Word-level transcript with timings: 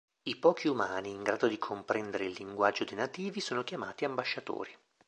I 0.23 0.35
pochi 0.35 0.67
umani 0.67 1.11
in 1.11 1.21
grado 1.21 1.45
di 1.45 1.59
comprendere 1.59 2.25
il 2.25 2.33
linguaggio 2.39 2.85
dei 2.85 2.97
nativi 2.97 3.39
sono 3.39 3.63
chiamati 3.63 4.03
"Ambasciatori". 4.03 4.75